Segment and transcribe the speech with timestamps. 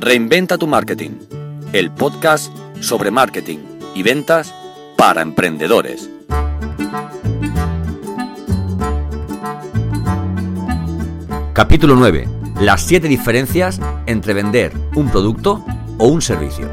[0.00, 1.10] Reinventa tu marketing,
[1.72, 3.58] el podcast sobre marketing
[3.96, 4.54] y ventas
[4.96, 6.08] para emprendedores.
[11.52, 12.28] Capítulo 9.
[12.60, 15.64] Las 7 diferencias entre vender un producto
[15.98, 16.68] o un servicio.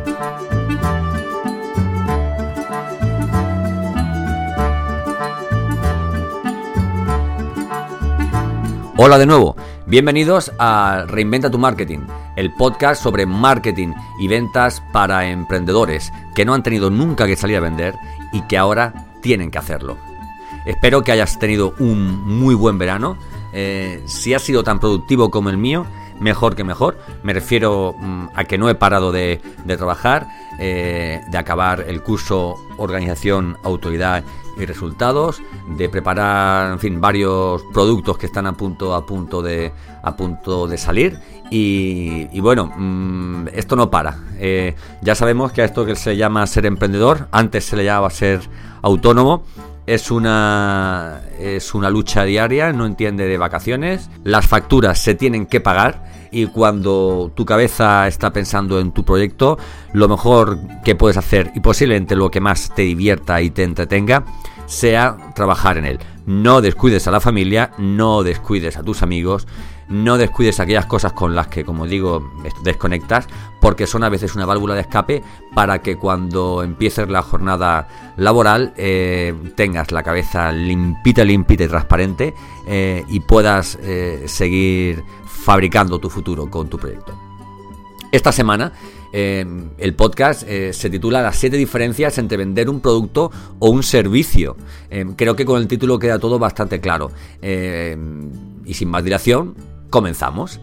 [8.97, 9.55] Hola de nuevo,
[9.87, 11.99] bienvenidos a Reinventa tu Marketing,
[12.35, 17.57] el podcast sobre marketing y ventas para emprendedores que no han tenido nunca que salir
[17.57, 17.95] a vender
[18.31, 19.97] y que ahora tienen que hacerlo.
[20.65, 23.17] Espero que hayas tenido un muy buen verano.
[23.53, 25.85] Eh, si ha sido tan productivo como el mío,
[26.19, 26.97] mejor que mejor.
[27.23, 30.27] Me refiero mm, a que no he parado de, trabajar,
[30.59, 34.23] eh, de acabar el curso Organización, Autoridad
[34.57, 35.41] y resultados,
[35.77, 39.73] de preparar, en fin, varios productos que están a punto, a punto de,
[40.03, 41.19] a punto de salir.
[41.49, 44.17] Y, bueno, mm, esto no para.
[44.37, 48.09] Eh, ya sabemos que a esto que se llama ser emprendedor, antes se le llamaba
[48.09, 48.41] ser
[48.81, 49.43] autónomo.
[49.87, 54.09] Es una, es una lucha diaria, no entiende de vacaciones.
[54.23, 59.57] Las facturas se tienen que pagar y cuando tu cabeza está pensando en tu proyecto,
[59.93, 64.25] lo mejor que puedes hacer y posiblemente lo que más te divierta y te entretenga
[64.65, 65.99] sea trabajar en él.
[66.25, 69.47] No descuides a la familia, no descuides a tus amigos,
[69.87, 72.31] no descuides aquellas cosas con las que, como digo,
[72.63, 73.27] desconectas,
[73.61, 77.87] porque son a veces una válvula de escape para que cuando empieces la jornada
[78.17, 82.33] laboral eh, tengas la cabeza limpita, limpita y transparente
[82.67, 87.13] eh, y puedas eh, seguir fabricando tu futuro con tu proyecto.
[88.11, 88.71] Esta semana
[89.15, 94.57] el podcast eh, se titula Las siete diferencias entre vender un producto o un servicio.
[94.89, 97.11] Em, creo que con el título queda todo bastante claro.
[97.41, 98.29] Em,
[98.65, 99.55] y sin más dilación,
[99.89, 100.59] comenzamos.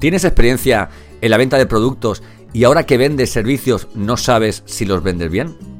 [0.00, 0.88] ¿Tienes experiencia
[1.20, 5.30] en la venta de productos y ahora que vendes servicios no sabes si los vendes
[5.30, 5.77] bien?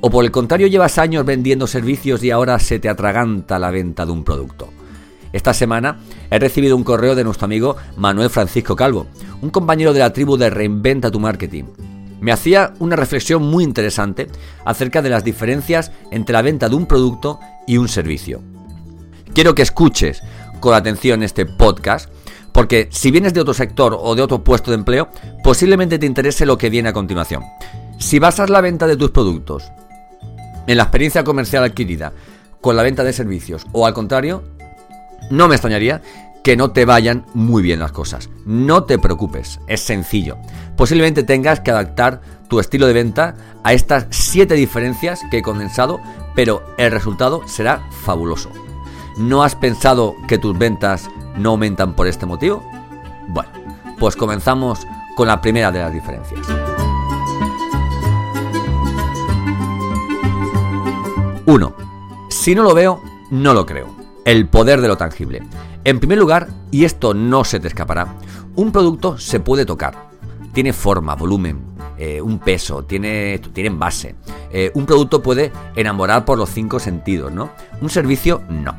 [0.00, 4.04] ¿O por el contrario llevas años vendiendo servicios y ahora se te atraganta la venta
[4.04, 4.68] de un producto?
[5.32, 5.98] Esta semana
[6.30, 9.06] he recibido un correo de nuestro amigo Manuel Francisco Calvo,
[9.40, 11.64] un compañero de la tribu de Reinventa tu Marketing.
[12.20, 14.28] Me hacía una reflexión muy interesante
[14.64, 18.42] acerca de las diferencias entre la venta de un producto y un servicio.
[19.34, 20.22] Quiero que escuches
[20.60, 22.10] con atención este podcast
[22.52, 25.08] porque si vienes de otro sector o de otro puesto de empleo,
[25.42, 27.42] posiblemente te interese lo que viene a continuación.
[27.98, 29.70] Si basas la venta de tus productos
[30.66, 32.12] en la experiencia comercial adquirida
[32.60, 34.42] con la venta de servicios o al contrario,
[35.30, 36.02] no me extrañaría
[36.42, 38.30] que no te vayan muy bien las cosas.
[38.44, 40.36] No te preocupes, es sencillo.
[40.76, 43.34] Posiblemente tengas que adaptar tu estilo de venta
[43.64, 46.00] a estas 7 diferencias que he condensado,
[46.36, 48.50] pero el resultado será fabuloso.
[49.18, 52.62] ¿No has pensado que tus ventas no aumentan por este motivo?
[53.28, 53.50] Bueno,
[53.98, 56.46] pues comenzamos con la primera de las diferencias.
[61.46, 61.74] 1.
[62.28, 63.94] Si no lo veo, no lo creo.
[64.24, 65.42] El poder de lo tangible.
[65.84, 68.16] En primer lugar, y esto no se te escapará,
[68.56, 70.08] un producto se puede tocar.
[70.52, 71.60] Tiene forma, volumen,
[71.98, 74.16] eh, un peso, tiene, tiene envase.
[74.50, 77.50] Eh, un producto puede enamorar por los cinco sentidos, ¿no?
[77.80, 78.74] Un servicio, no.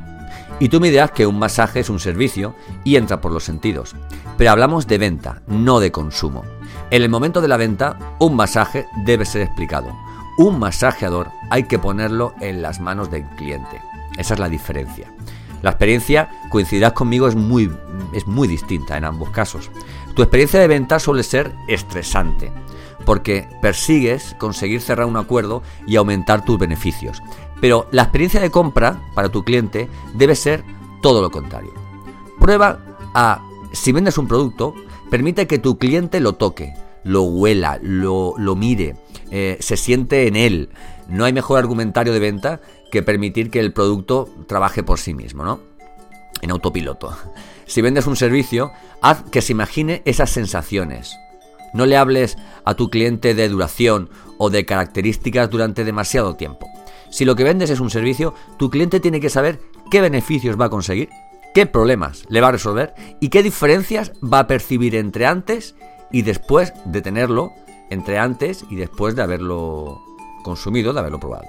[0.59, 2.53] Y tú me dirás que un masaje es un servicio
[2.83, 3.95] y entra por los sentidos.
[4.37, 6.43] Pero hablamos de venta, no de consumo.
[6.91, 9.87] En el momento de la venta, un masaje debe ser explicado
[10.37, 13.81] un masajeador hay que ponerlo en las manos del cliente.
[14.17, 15.11] Esa es la diferencia.
[15.61, 17.71] La experiencia, coincidirás conmigo, es muy,
[18.13, 19.71] es muy distinta en ambos casos.
[20.15, 22.51] Tu experiencia de venta suele ser estresante,
[23.05, 27.21] porque persigues conseguir cerrar un acuerdo y aumentar tus beneficios.
[27.59, 30.63] Pero la experiencia de compra para tu cliente debe ser
[31.01, 31.73] todo lo contrario.
[32.39, 32.79] Prueba
[33.15, 34.75] a, si vendes un producto,
[35.09, 38.95] permite que tu cliente lo toque, lo huela, lo, lo mire,
[39.31, 40.69] eh, se siente en él.
[41.07, 45.43] No hay mejor argumentario de venta que permitir que el producto trabaje por sí mismo,
[45.43, 45.59] ¿no?
[46.41, 47.15] En autopiloto.
[47.67, 48.71] Si vendes un servicio,
[49.01, 51.17] haz que se imagine esas sensaciones.
[51.73, 56.69] No le hables a tu cliente de duración o de características durante demasiado tiempo.
[57.09, 59.59] Si lo que vendes es un servicio, tu cliente tiene que saber
[59.91, 61.09] qué beneficios va a conseguir,
[61.53, 65.75] qué problemas le va a resolver y qué diferencias va a percibir entre antes
[66.11, 67.51] y después de tenerlo
[67.89, 70.01] entre antes y después de haberlo
[70.43, 71.45] consumido, de haberlo probado.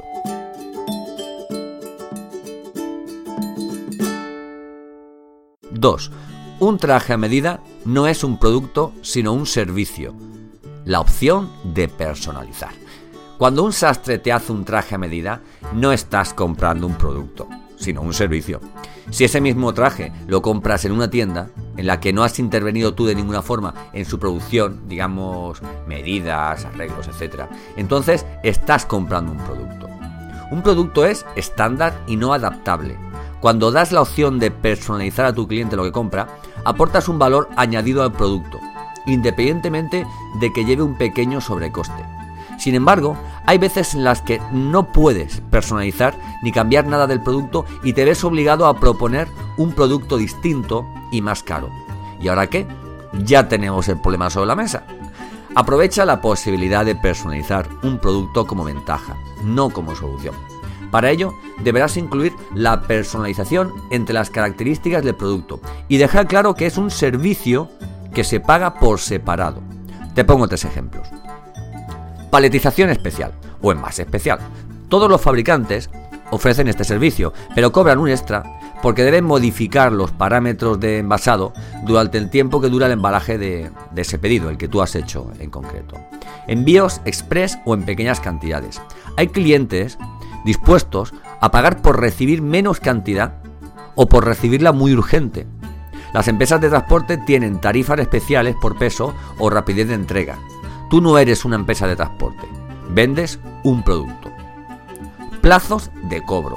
[5.70, 6.11] Dos,
[6.61, 10.12] Un traje a medida no es un producto, sino un servicio.
[10.85, 12.73] La opción de personalizar.
[13.38, 15.40] Cuando un sastre te hace un traje a medida,
[15.73, 17.46] no estás comprando un producto,
[17.79, 18.61] sino un servicio.
[19.11, 22.95] Si ese mismo traje lo compras en una tienda en la que no has intervenido
[22.95, 27.45] tú de ninguna forma en su producción, digamos, medidas, arreglos, etc.,
[27.77, 29.89] entonces estás comprando un producto.
[30.51, 32.97] Un producto es estándar y no adaptable.
[33.41, 36.29] Cuando das la opción de personalizar a tu cliente lo que compra,
[36.65, 38.59] aportas un valor añadido al producto,
[39.07, 40.07] independientemente
[40.41, 42.18] de que lleve un pequeño sobrecoste.
[42.59, 43.17] Sin embargo,
[43.47, 48.05] hay veces en las que no puedes personalizar ni cambiar nada del producto y te
[48.05, 51.71] ves obligado a proponer un producto distinto y más caro.
[52.21, 52.67] ¿Y ahora qué?
[53.25, 54.83] Ya tenemos el problema sobre la mesa.
[55.55, 60.35] Aprovecha la posibilidad de personalizar un producto como ventaja, no como solución.
[60.91, 66.67] Para ello, deberás incluir la personalización entre las características del producto y dejar claro que
[66.67, 67.71] es un servicio
[68.15, 69.63] que se paga por separado.
[70.15, 71.09] Te pongo tres ejemplos.
[72.31, 73.33] Paletización especial
[73.63, 74.39] o envase especial.
[74.89, 75.91] Todos los fabricantes
[76.31, 81.53] ofrecen este servicio, pero cobran un extra porque deben modificar los parámetros de envasado
[81.85, 85.33] durante el tiempo que dura el embalaje de, ese pedido, el que tú has hecho
[85.41, 85.97] en concreto.
[86.47, 88.81] Envíos express o en pequeñas cantidades.
[89.17, 89.99] Hay clientes
[90.45, 93.35] dispuestos a pagar por recibir menos cantidad
[93.95, 95.47] o por recibirla muy urgente.
[96.15, 100.39] Las empresas de transporte tienen tarifas especiales por peso o rapidez de entrega.
[100.90, 102.49] Tú no eres una empresa de transporte,
[102.90, 104.32] vendes un producto.
[105.43, 106.56] Plazos de cobro.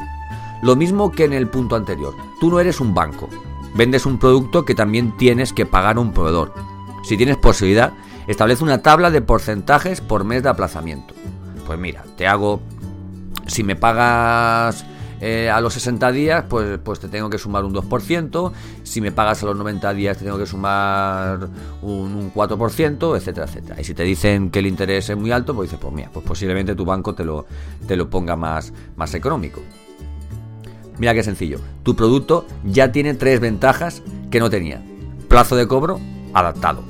[0.61, 3.27] Lo mismo que en el punto anterior, tú no eres un banco,
[3.75, 6.53] vendes un producto que también tienes que pagar a un proveedor.
[7.03, 7.93] Si tienes posibilidad,
[8.27, 11.13] establece una tabla de porcentajes por mes de aplazamiento.
[11.65, 12.61] Pues mira, te hago,
[13.47, 14.85] si me pagas
[15.21, 18.51] eh, a los 60 días, pues, pues te tengo que sumar un 2%.
[18.83, 21.47] Si me pagas a los 90 días, te tengo que sumar
[21.83, 23.79] un, 4%, etcétera, etcétera.
[23.79, 26.25] Y si te dicen que el interés es muy alto, pues dices, pues mira, pues
[26.25, 27.45] posiblemente tu banco te lo,
[27.87, 29.61] te lo ponga más, más económico.
[30.97, 31.59] Mira qué sencillo.
[31.83, 34.83] Tu producto ya tiene tres ventajas que no tenía.
[35.27, 35.99] Plazo de cobro
[36.33, 36.83] adaptado.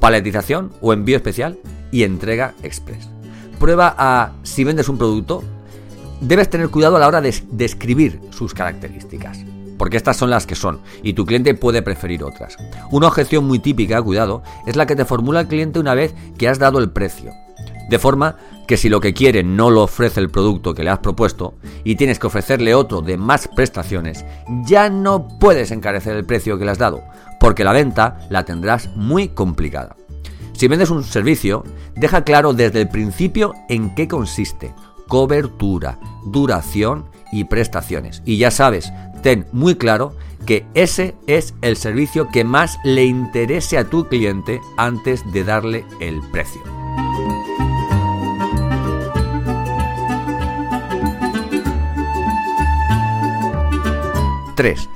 [0.00, 1.58] Paletización o envío especial
[1.90, 3.08] y entrega express.
[3.58, 5.42] Prueba a si vendes un producto,
[6.20, 9.44] debes tener cuidado a la hora de describir sus características,
[9.78, 12.56] porque estas son las que son, y tu cliente puede preferir otras.
[12.90, 16.48] Una objeción muy típica, cuidado, es la que te formula el cliente una vez que
[16.48, 17.32] has dado el precio.
[17.88, 18.36] De forma
[18.68, 21.96] que si lo que quiere no lo ofrece el producto que le has propuesto y
[21.96, 24.24] tienes que ofrecerle otro de más prestaciones,
[24.64, 27.02] ya no puedes encarecer el precio que le has dado,
[27.40, 29.96] porque la venta la tendrás muy complicada.
[30.52, 31.64] Si vendes un servicio,
[31.96, 34.74] deja claro desde el principio en qué consiste,
[35.10, 38.22] cobertura, duración y prestaciones.
[38.24, 38.92] Y ya sabes,
[39.22, 40.14] ten muy claro
[40.46, 45.84] que ese es el servicio que más le interese a tu cliente antes de darle
[46.00, 46.62] el precio.
[54.56, 54.88] ...3...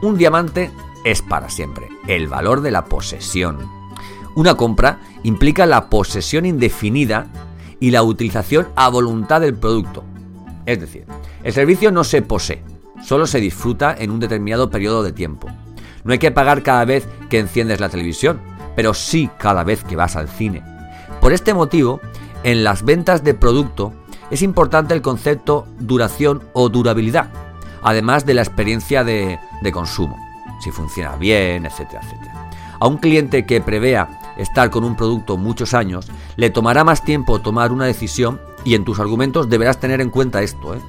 [0.00, 0.70] Un diamante
[1.04, 1.88] es para siempre.
[2.06, 3.70] El valor de la posesión.
[4.34, 7.26] Una compra implica la posesión indefinida
[7.80, 10.04] y la utilización a voluntad del producto.
[10.66, 11.04] Es decir,
[11.42, 12.62] el servicio no se posee,
[13.02, 15.48] solo se disfruta en un determinado periodo de tiempo.
[16.04, 18.40] No hay que pagar cada vez que enciendes la televisión,
[18.76, 20.62] pero sí cada vez que vas al cine.
[21.20, 22.00] Por este motivo,
[22.42, 23.92] en las ventas de producto
[24.30, 27.30] es importante el concepto duración o durabilidad,
[27.82, 30.16] además de la experiencia de, de consumo,
[30.62, 32.50] si funciona bien, etcétera, etcétera.
[32.80, 37.40] A un cliente que prevea estar con un producto muchos años, le tomará más tiempo
[37.40, 40.74] tomar una decisión y en tus argumentos deberás tener en cuenta esto.
[40.74, 40.80] ¿eh?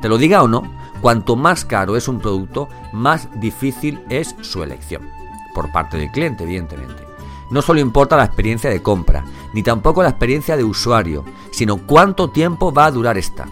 [0.00, 0.62] Te lo diga o no,
[1.00, 5.08] cuanto más caro es un producto, más difícil es su elección.
[5.54, 7.04] Por parte del cliente, evidentemente.
[7.50, 12.30] No solo importa la experiencia de compra, ni tampoco la experiencia de usuario, sino cuánto
[12.30, 13.46] tiempo va a durar esta.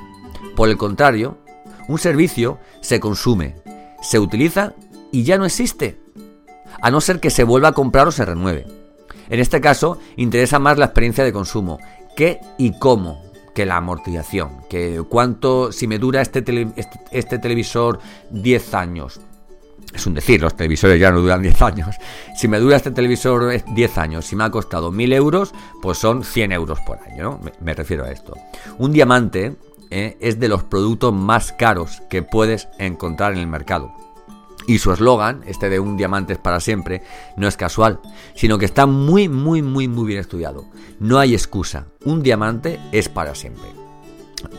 [0.56, 1.38] Por el contrario,
[1.88, 3.56] un servicio se consume,
[4.02, 4.75] se utiliza
[5.11, 6.00] y ya no existe,
[6.80, 8.66] a no ser que se vuelva a comprar o se renueve.
[9.32, 11.78] En este caso, interesa más la experiencia de consumo,
[12.14, 13.22] qué y cómo,
[13.54, 16.40] que la amortización, que cuánto, si me dura este,
[16.76, 17.98] este, este, televisor
[18.28, 19.22] 10 años,
[19.94, 21.96] es un decir, los televisores ya no duran 10 años.
[22.36, 26.24] Si me dura este televisor 10 años, si me ha costado 1000 euros, pues son
[26.24, 27.40] 100 euros por año, ¿no?
[27.58, 28.36] me, refiero a esto.
[28.76, 29.56] Un diamante
[29.88, 33.94] eh, es de los productos más caros que puedes encontrar en el mercado.
[34.66, 37.02] Y su eslogan, este de un diamante es para siempre,
[37.37, 38.00] no es casual,
[38.35, 40.64] sino que está muy, muy, muy, muy bien estudiado.
[41.00, 43.69] No hay excusa, un diamante es para siempre.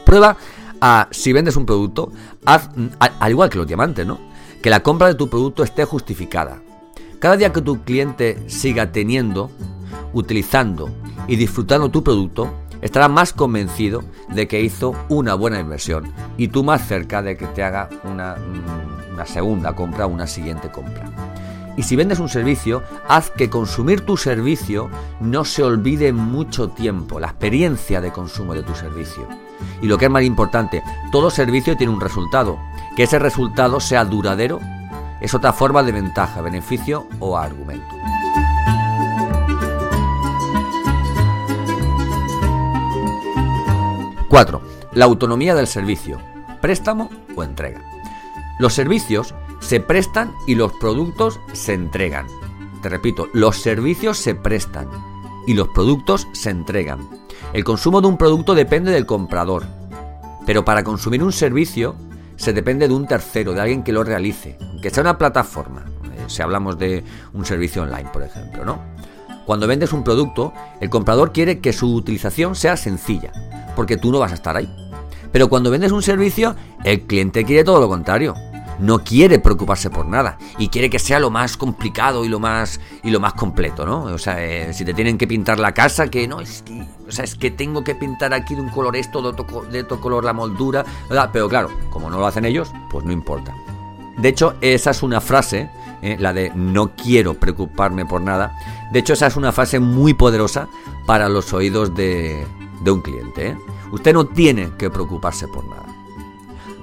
[0.06, 0.38] Prueba
[0.82, 2.12] a, si vendes un producto,
[2.46, 2.70] haz,
[3.00, 4.20] al igual que los diamantes, ¿no?
[4.62, 6.62] Que la compra de tu producto esté justificada.
[7.20, 9.50] Cada día que tu cliente siga teniendo,
[10.12, 10.90] utilizando
[11.28, 16.66] y disfrutando tu producto, estará más convencido de que hizo una buena inversión y tú
[16.66, 21.06] más cerca de que te haga una, mm, una segunda compra una siguiente compra.
[21.76, 24.90] Y si vendes un servicio, haz que consumir tu servicio
[25.20, 29.28] no se olvide mucho tiempo, la experiencia de consumo de tu servicio.
[29.82, 32.60] Y lo que es más importante, todo servicio tiene un resultado.
[32.96, 34.60] Que ese resultado sea duradero
[35.20, 37.96] es otra forma de ventaja, beneficio o argumento.
[44.30, 44.62] 4.
[44.94, 46.20] La autonomía del servicio,
[46.60, 47.93] préstamo o entrega.
[48.60, 52.28] Los servicios se prestan y los productos se entregan.
[52.82, 54.90] Te repito, los servicios se prestan
[55.48, 57.00] y los productos se entregan.
[57.54, 59.66] El consumo de un producto depende del comprador,
[60.46, 61.96] pero para consumir un servicio
[62.36, 66.24] se depende de un tercero, de alguien que lo realice, que sea una plataforma, eh,
[66.28, 68.80] si hablamos de un servicio online, por ejemplo, ¿no?
[69.46, 73.32] Cuando vendes un producto, el comprador quiere que su utilización sea sencilla,
[73.76, 74.74] porque tú no vas a estar ahí.
[75.34, 78.36] Pero cuando vendes un servicio, el cliente quiere todo lo contrario
[78.80, 82.80] no quiere preocuparse por nada y quiere que sea lo más complicado y lo más
[83.04, 84.04] y lo más completo, ¿no?
[84.04, 87.12] O sea, eh, si te tienen que pintar la casa, que no es que, o
[87.12, 89.30] sea, es que tengo que pintar aquí de un color esto, de
[89.80, 90.86] otro, color la moldura.
[91.32, 93.54] Pero claro, como no lo hacen ellos, pues no importa.
[94.18, 95.70] De hecho, esa es una frase,
[96.02, 98.56] eh, la de no quiero preocuparme por nada.
[98.92, 100.68] De hecho, esa es una frase muy poderosa
[101.08, 102.46] para los oídos de,
[102.82, 103.58] de un cliente.
[103.92, 105.86] Usted no tiene que preocuparse por nada.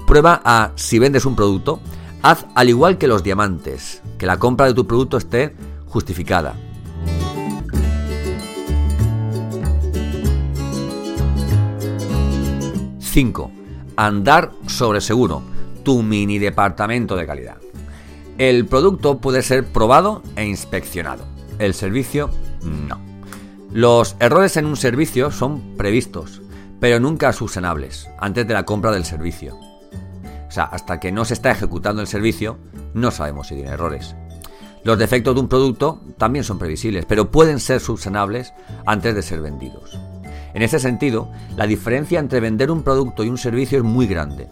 [0.07, 1.79] Prueba a si vendes un producto,
[2.21, 5.55] haz al igual que los diamantes, que la compra de tu producto esté
[5.87, 6.55] justificada.
[13.13, 13.51] ...5...
[13.97, 15.43] Andar sobre seguro,
[15.83, 17.57] tu mini departamento de calidad.
[18.37, 21.25] El producto puede ser probado e inspeccionado.
[21.59, 22.31] El servicio,
[22.63, 23.00] no.
[23.73, 26.41] Los errores en un servicio son previstos,
[26.81, 29.55] pero nunca subsanables antes de la compra del servicio.
[29.55, 32.57] O sea, hasta que no se está ejecutando el servicio,
[32.93, 34.13] no sabemos si tiene errores.
[34.83, 38.53] Los defectos de un producto también son previsibles, pero pueden ser subsanables
[38.85, 39.97] antes de ser vendidos.
[40.53, 44.49] En ese sentido, la diferencia entre vender un producto y un servicio es muy grande.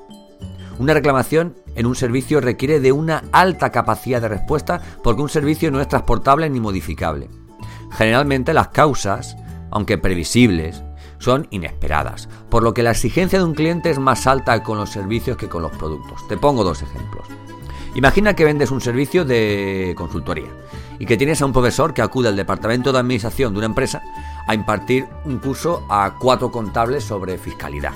[0.78, 5.72] Una reclamación en un servicio requiere de una alta capacidad de respuesta porque un servicio
[5.72, 7.28] no es transportable ni modificable.
[7.92, 9.38] Generalmente las causas,
[9.72, 10.84] aunque previsibles,
[11.20, 14.90] son inesperadas, por lo que la exigencia de un cliente es más alta con los
[14.90, 16.28] servicios que con los productos.
[16.28, 17.28] Te pongo dos ejemplos.
[17.96, 20.50] Imagina que vendes un servicio de consultoría
[21.00, 24.02] y que tienes a un profesor que acude al departamento de administración de una empresa
[24.48, 27.94] a impartir un curso a cuatro contables sobre fiscalidad.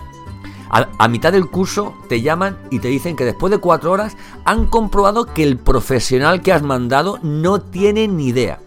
[0.70, 4.66] A, mitad del curso te llaman y te dicen que después de cuatro horas han
[4.66, 8.60] comprobado que el profesional que has mandado no tiene ni idea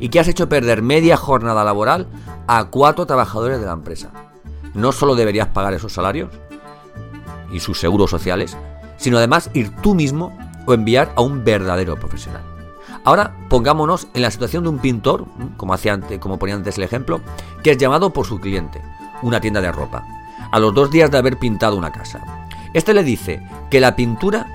[0.00, 2.06] y que has hecho perder media jornada laboral
[2.46, 4.10] a cuatro trabajadores de la empresa.
[4.74, 6.30] No solo deberías pagar esos salarios
[7.52, 8.56] y sus seguros sociales,
[8.96, 10.36] sino además ir tú mismo
[10.66, 12.42] o enviar a un verdadero profesional.
[13.04, 15.24] Ahora pongámonos en la situación de un pintor,
[15.56, 17.20] como, hacía antes, como ponía antes el ejemplo,
[17.62, 18.82] que es llamado por su cliente,
[19.22, 20.04] una tienda de ropa,
[20.50, 22.20] a los dos días de haber pintado una casa.
[22.74, 24.46] Este le dice que la pintura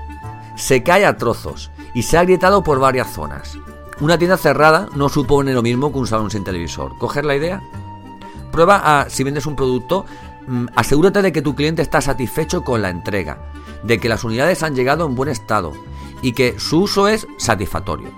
[0.56, 3.58] se cae a trozos y se ha agrietado por varias zonas.
[4.00, 6.98] Una tienda cerrada no supone lo mismo que un salón sin televisor.
[6.98, 7.62] ¿Coger la idea?
[8.50, 10.04] Prueba a, si vendes un producto,
[10.46, 13.38] mm, asegúrate de que tu cliente está satisfecho con la entrega,
[13.82, 15.72] de que las unidades han llegado en buen estado
[16.22, 18.10] y que su uso es satisfactorio.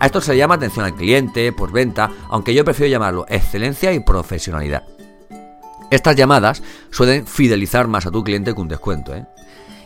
[0.00, 4.00] A esto se llama atención al cliente, por venta, aunque yo prefiero llamarlo excelencia y
[4.00, 4.84] profesionalidad.
[5.90, 9.14] Estas llamadas suelen fidelizar más a tu cliente que un descuento.
[9.14, 9.26] ¿eh?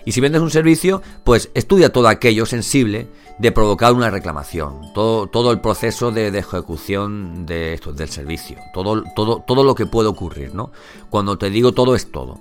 [0.04, 5.26] Y si vendes un servicio, pues estudia todo aquello sensible de provocar una reclamación, todo,
[5.26, 10.08] todo el proceso de, ejecución de esto, del servicio, todo, todo, todo lo que puede
[10.08, 10.70] ocurrir, ¿no?
[11.10, 12.38] Cuando te digo todo es todo.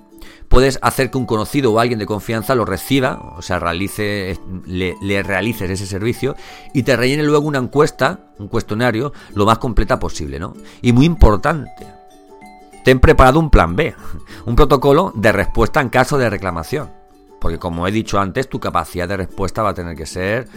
[0.48, 4.96] Puedes hacer que un conocido o alguien de confianza lo reciba, o sea, realice, le,
[5.02, 6.36] le realices ese servicio
[6.74, 10.54] y te rellene luego una encuesta, un cuestionario, lo más completa posible, ¿no?
[10.82, 11.88] Y muy importante,
[12.84, 13.96] ten preparado un plan B,
[14.46, 17.01] un protocolo de respuesta en caso de reclamación.
[17.42, 20.48] Porque como he dicho antes, tu capacidad de respuesta va a tener que ser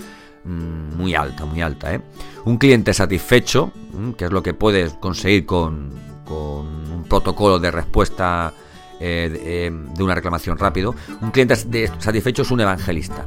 [0.45, 1.95] mm, muy alta, muy alta.
[1.95, 2.00] ¿eh?
[2.45, 5.91] Un cliente satisfecho, mm, que es lo que puedes conseguir con,
[6.29, 8.53] un protocolo de respuesta
[9.00, 13.26] eh, eh, de, una reclamación rápido, un cliente satisfecho es un evangelista.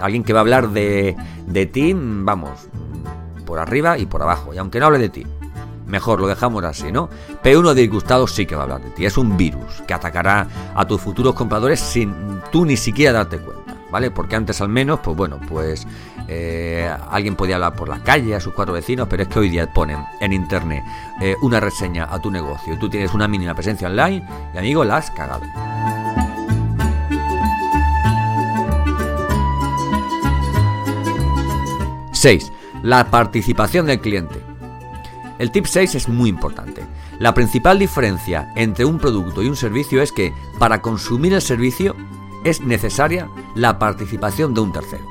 [0.00, 1.14] Alguien que va a hablar de,
[1.46, 2.68] de ti, vamos,
[3.44, 4.54] por arriba y por abajo.
[4.54, 5.26] Y aunque no hable de ti,
[5.94, 7.08] mejor lo dejamos así, ¿no?
[7.40, 9.06] Pero uno disgustado sí que va a hablar de ti.
[9.06, 12.12] Es un virus que atacará a tus futuros compradores sin
[12.50, 14.10] tú ni siquiera darte cuenta, ¿vale?
[14.10, 15.86] Porque antes al menos, pues bueno, pues
[16.26, 19.50] eh, alguien podía hablar por la calle a sus cuatro vecinos, pero es que hoy
[19.50, 20.82] día ponen en internet
[21.20, 24.96] eh, una reseña a tu negocio, tú tienes una mínima presencia online y amigo, la
[24.96, 25.44] has cagado.
[32.10, 32.52] 6.
[32.82, 34.53] La participación del cliente.
[35.38, 36.84] El tip 6 es muy importante.
[37.18, 41.96] La principal diferencia entre un producto y un servicio es que para consumir el servicio
[42.44, 45.04] es necesaria la participación de un tercero.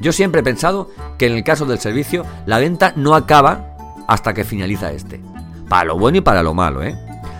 [0.00, 3.76] Yo siempre he pensado que en el caso del servicio la venta no acaba
[4.08, 5.20] hasta que finaliza este.
[5.68, 6.96] Para lo bueno y para lo malo, ¿eh?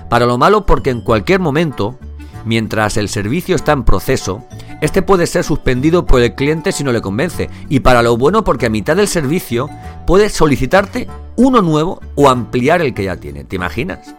[0.08, 1.98] Para lo malo porque en cualquier momento,
[2.44, 4.44] mientras el servicio está en proceso,
[4.82, 7.48] este puede ser suspendido por el cliente si no le convence.
[7.68, 9.70] Y para lo bueno porque a mitad del servicio
[10.08, 13.44] puede solicitarte uno nuevo o ampliar el que ya tiene.
[13.44, 14.16] ¿Te imaginas?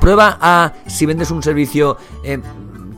[0.00, 1.98] Prueba a si vendes un servicio.
[2.24, 2.40] Eh,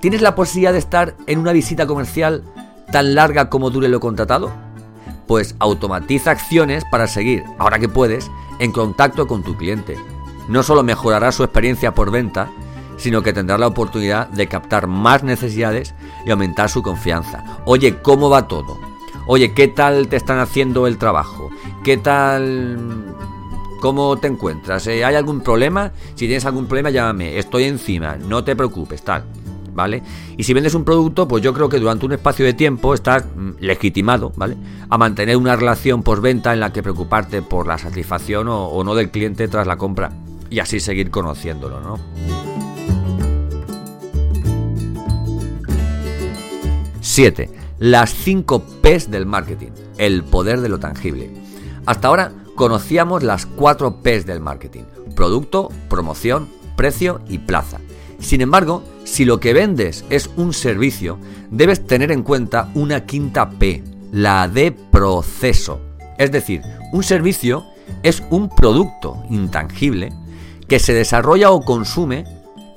[0.01, 2.45] ¿Tienes la posibilidad de estar en una visita comercial
[2.93, 4.53] tan larga como dure lo contratado?
[5.27, 9.99] Pues automatiza acciones para seguir, ahora que puedes, en contacto con tu cliente.
[10.49, 12.51] No solo mejorará su experiencia por venta,
[12.99, 15.93] sino que tendrá la oportunidad de captar más necesidades
[16.25, 17.45] y aumentar su confianza.
[17.65, 18.79] Oye, ¿cómo va todo?
[19.27, 21.51] Oye, ¿qué tal te están haciendo el trabajo?
[21.83, 23.15] ¿Qué tal...
[23.81, 24.87] ¿Cómo te encuentras?
[24.87, 25.05] ¿Eh?
[25.05, 25.93] ¿Hay algún problema?
[26.15, 27.39] Si tienes algún problema, llámame.
[27.39, 28.17] Estoy encima.
[28.17, 29.25] No te preocupes, tal.
[29.75, 30.03] ¿Vale?
[30.37, 33.25] Y si vendes un producto, pues yo creo que durante un espacio de tiempo estás
[33.27, 34.57] mm, legitimado, ¿vale?
[34.89, 39.11] A mantener una relación postventa en la que preocuparte por la satisfacción o no del
[39.11, 40.13] cliente tras la compra.
[40.49, 42.54] Y así seguir conociéndolo, ¿no?
[47.15, 47.49] 7.
[47.79, 49.71] Las 5 P's del marketing.
[49.99, 51.31] El poder de lo tangible.
[51.87, 54.83] Hasta ahora conocíamos las 4 P's del marketing.
[55.15, 57.79] Producto, promoción, precio y plaza.
[58.19, 61.21] Sin embargo, si lo que vendes es un servicio,
[61.53, 65.81] debes tener en cuenta una quinta P, la de proceso.
[66.19, 67.65] Es decir, un servicio
[68.03, 70.13] es un producto intangible
[70.67, 72.25] que se desarrolla o consume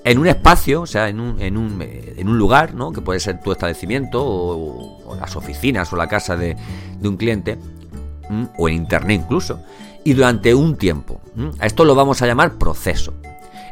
[0.07, 2.93] en un espacio, o sea, en un, en un, eh, en un lugar, ¿no?
[2.93, 6.55] que puede ser tu establecimiento o, las oficinas o la casa de,
[7.03, 7.58] un cliente,
[8.58, 9.62] o en internet incluso,
[10.05, 11.19] y durante un tiempo.
[11.60, 13.13] A esto lo vamos a llamar proceso.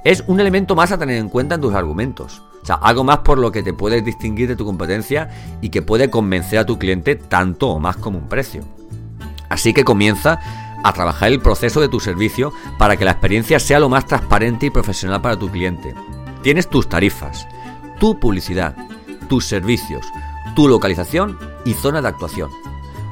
[0.03, 2.41] Es un elemento más a tener en cuenta en tus argumentos.
[2.61, 5.29] O sea, algo más por lo que te puedes distinguir de tu competencia
[5.61, 8.63] y que puede convencer a tu cliente tanto o más como un precio.
[9.49, 10.39] Así que comienza
[10.83, 14.65] a trabajar el proceso de tu servicio para que la experiencia sea lo más transparente
[14.65, 15.95] y profesional para tu cliente.
[16.45, 17.47] Tienes tus tarifas,
[17.99, 18.75] tu publicidad,
[19.27, 20.05] tus servicios,
[20.55, 22.51] tu localización y zona de actuación.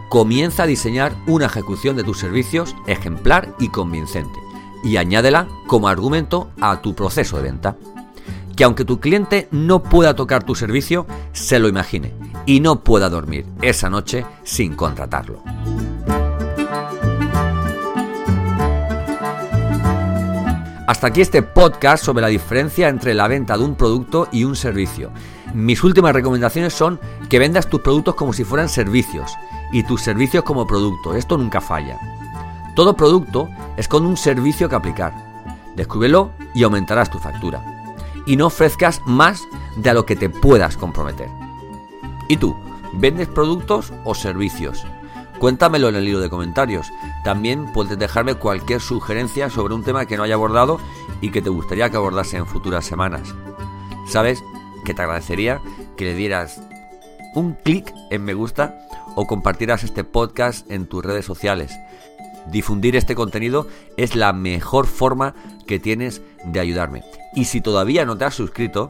[0.08, 4.40] Comienza a diseñar una ejecución de tus servicios ejemplar y convincente
[4.84, 7.76] y añádela como argumento a tu proceso de venta.
[8.56, 12.14] Que aunque tu cliente no pueda tocar tu servicio, se lo imagine
[12.46, 15.42] y no pueda dormir esa noche sin contratarlo.
[20.86, 24.58] Hasta aquí este podcast sobre la diferencia entre la venta de un producto y un
[24.58, 25.12] servicio.
[25.54, 29.32] Mis últimas recomendaciones son que vendas tus productos como si fueran servicios
[29.72, 31.16] y tus servicios como producto.
[31.16, 31.98] Esto nunca falla.
[32.76, 35.14] Todo producto es con un servicio que aplicar.
[35.74, 37.64] Descúbrelo y aumentarás tu factura.
[38.26, 39.42] Y no ofrezcas más
[39.78, 41.30] de a lo que te puedas comprometer.
[42.28, 42.58] ¿Y tú?
[42.92, 44.86] ¿Vendes productos o servicios?
[45.44, 46.90] Cuéntamelo en el libro de comentarios.
[47.26, 50.80] También puedes dejarme cualquier sugerencia sobre un tema que no haya abordado
[51.20, 53.36] y que te gustaría que abordase en futuras semanas.
[54.08, 54.42] Sabes
[54.86, 55.60] que te agradecería
[55.98, 56.62] que le dieras
[57.36, 61.78] un clic en me gusta o compartieras este podcast en tus redes sociales.
[62.50, 65.36] Difundir este contenido es la mejor forma
[65.68, 67.04] que tienes de ayudarme.
[67.36, 68.88] Y si todavía no te has suscrito,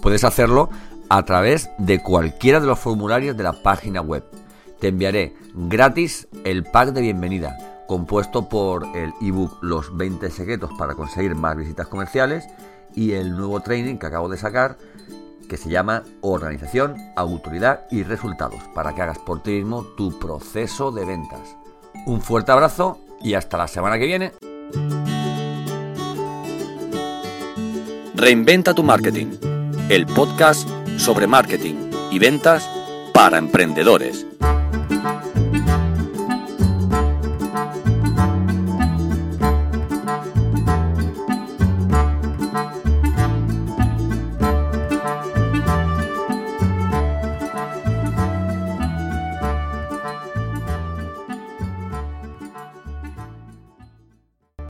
[0.00, 0.70] puedes hacerlo
[1.10, 4.24] a través de cualquiera de los formularios de la página web
[4.80, 10.94] te enviaré gratis el pack de bienvenida, compuesto por el ebook Los 20 secretos para
[10.94, 12.46] conseguir más visitas comerciales
[12.94, 14.76] y el nuevo training que acabo de sacar
[15.48, 20.92] que se llama Organización, Autoridad y Resultados, para que hagas por ti mismo tu proceso
[20.92, 21.56] de ventas.
[22.06, 24.32] Un fuerte abrazo y hasta la semana que viene.
[28.14, 29.38] Reinventa tu marketing,
[29.88, 32.68] el podcast sobre marketing y ventas
[33.14, 34.27] para emprendedores